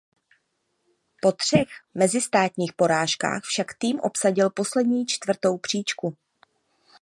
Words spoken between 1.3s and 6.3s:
třech mezistátních porážkách však tým obsadil poslední čtvrtou příčku.